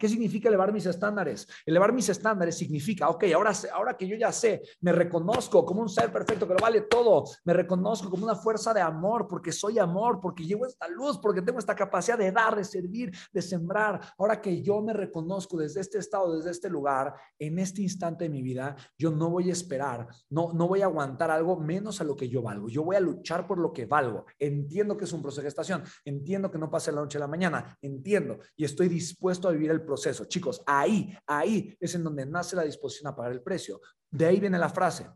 [0.00, 1.46] ¿Qué significa elevar mis estándares?
[1.66, 5.90] Elevar mis estándares significa, ok, ahora, ahora que yo ya sé, me reconozco como un
[5.90, 9.78] ser perfecto que lo vale todo, me reconozco como una fuerza de amor porque soy
[9.78, 14.00] amor, porque llevo esta luz, porque tengo esta capacidad de dar, de servir, de sembrar.
[14.16, 18.30] Ahora que yo me reconozco desde este estado, desde este lugar, en este instante de
[18.30, 22.04] mi vida, yo no voy a esperar, no, no voy a aguantar algo menos a
[22.04, 22.70] lo que yo valgo.
[22.70, 24.24] Yo voy a luchar por lo que valgo.
[24.38, 27.26] Entiendo que es un proceso de gestación, entiendo que no pasa la noche a la
[27.26, 30.26] mañana, entiendo y estoy dispuesto a vivir el proceso.
[30.26, 33.80] Chicos, ahí, ahí es en donde nace la disposición a pagar el precio.
[34.08, 35.10] De ahí viene la frase.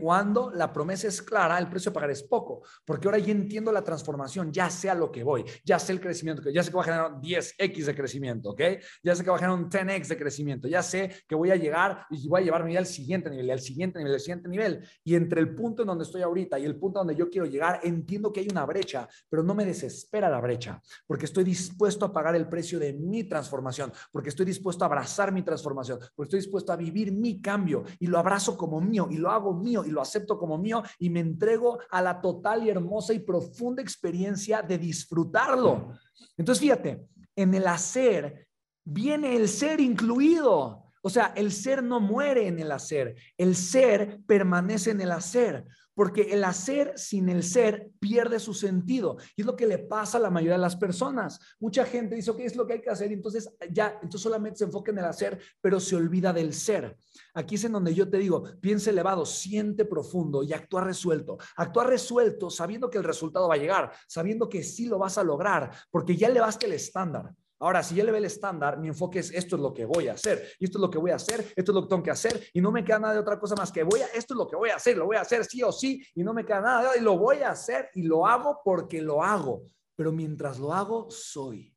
[0.00, 3.70] Cuando la promesa es clara, el precio a pagar es poco, porque ahora ya entiendo
[3.70, 6.76] la transformación, ya sé a lo que voy, ya sé el crecimiento, ya sé que
[6.76, 8.62] va a generar 10x de crecimiento, ¿ok?
[9.02, 11.56] Ya sé que va a generar un 10x de crecimiento, ya sé que voy a
[11.56, 14.88] llegar y voy a llevarme al siguiente nivel, al siguiente nivel, al siguiente nivel.
[15.04, 17.80] Y entre el punto en donde estoy ahorita y el punto donde yo quiero llegar,
[17.82, 22.12] entiendo que hay una brecha, pero no me desespera la brecha, porque estoy dispuesto a
[22.12, 26.40] pagar el precio de mi transformación, porque estoy dispuesto a abrazar mi transformación, porque estoy
[26.40, 29.90] dispuesto a vivir mi cambio y lo abrazo como mío y lo hago mío y
[29.90, 34.62] lo acepto como mío y me entrego a la total y hermosa y profunda experiencia
[34.62, 35.92] de disfrutarlo.
[36.36, 38.46] Entonces, fíjate, en el hacer
[38.84, 40.84] viene el ser incluido.
[41.02, 45.64] O sea, el ser no muere en el hacer, el ser permanece en el hacer
[45.96, 49.16] porque el hacer sin el ser pierde su sentido.
[49.34, 51.40] Y es lo que le pasa a la mayoría de las personas.
[51.58, 54.58] Mucha gente dice, ok, es lo que hay que hacer, y entonces ya, entonces solamente
[54.58, 56.98] se enfoca en el hacer, pero se olvida del ser.
[57.32, 61.38] Aquí es en donde yo te digo, piensa elevado, siente profundo y actúa resuelto.
[61.56, 65.24] Actúa resuelto sabiendo que el resultado va a llegar, sabiendo que sí lo vas a
[65.24, 67.32] lograr, porque ya elevaste el estándar.
[67.58, 70.08] Ahora, si yo le ve el estándar, mi enfoque es esto es lo que voy
[70.08, 72.10] a hacer, esto es lo que voy a hacer, esto es lo que tengo que
[72.10, 74.38] hacer, y no me queda nada de otra cosa más que voy a, esto es
[74.38, 76.44] lo que voy a hacer, lo voy a hacer sí o sí, y no me
[76.44, 79.62] queda nada, y lo voy a hacer, y lo hago porque lo hago.
[79.94, 81.74] Pero mientras lo hago, soy,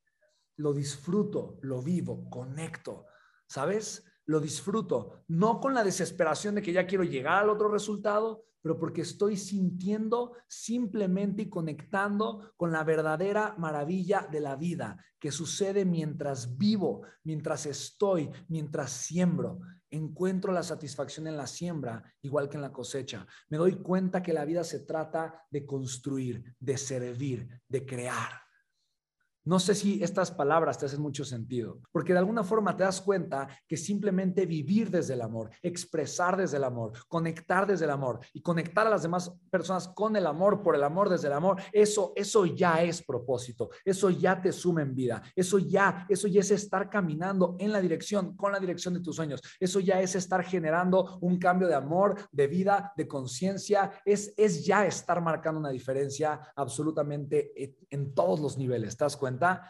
[0.58, 3.06] lo disfruto, lo vivo, conecto,
[3.48, 4.04] ¿sabes?
[4.26, 8.78] Lo disfruto, no con la desesperación de que ya quiero llegar al otro resultado, pero
[8.78, 15.86] porque estoy sintiendo simplemente y conectando con la verdadera maravilla de la vida que sucede
[15.86, 19.60] mientras vivo, mientras estoy, mientras siembro.
[19.92, 23.26] Encuentro la satisfacción en la siembra, igual que en la cosecha.
[23.50, 28.49] Me doy cuenta que la vida se trata de construir, de servir, de crear.
[29.46, 33.02] No sé si estas palabras te hacen mucho sentido, porque de alguna forma te das
[33.02, 38.20] cuenta que simplemente vivir desde el amor, expresar desde el amor, conectar desde el amor
[38.34, 41.62] y conectar a las demás personas con el amor, por el amor, desde el amor,
[41.72, 46.42] eso, eso ya es propósito, eso ya te suma en vida, eso ya, eso ya
[46.42, 50.16] es estar caminando en la dirección, con la dirección de tus sueños, eso ya es
[50.16, 55.60] estar generando un cambio de amor, de vida, de conciencia, es, es ya estar marcando
[55.60, 57.54] una diferencia absolutamente
[57.90, 59.29] en todos los niveles, ¿te cuenta?
[59.38, 59.70] 50